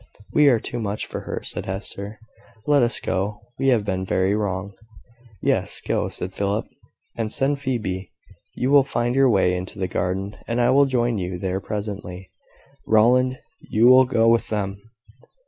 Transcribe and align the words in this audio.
"We 0.33 0.47
are 0.49 0.59
too 0.59 0.79
much 0.79 1.05
for 1.05 1.19
her," 1.29 1.43
said 1.43 1.67
Hester; 1.67 2.17
"let 2.65 2.81
us 2.81 2.99
go, 2.99 3.39
we 3.59 3.67
have 3.67 3.85
been 3.85 4.03
very 4.03 4.33
wrong." 4.33 4.73
"Yes, 5.43 5.79
go," 5.79 6.09
said 6.09 6.33
Philip, 6.33 6.65
"and 7.15 7.31
send 7.31 7.59
Phoebe. 7.59 8.11
You 8.55 8.71
will 8.71 8.81
find 8.83 9.13
your 9.13 9.29
way 9.29 9.55
into 9.55 9.77
the 9.77 9.87
garden, 9.87 10.37
and 10.47 10.59
I 10.59 10.71
will 10.71 10.85
join 10.87 11.19
you 11.19 11.37
there 11.37 11.59
presently. 11.59 12.31
Rowland, 12.87 13.37
you 13.59 13.85
will 13.89 14.05
go 14.05 14.27
with 14.27 14.47
them." 14.47 14.81